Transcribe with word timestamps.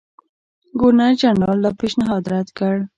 ګورنرجنرال 0.79 1.59
دا 1.63 1.71
پېشنهاد 1.79 2.23
رد 2.33 2.47
کړ. 2.57 2.75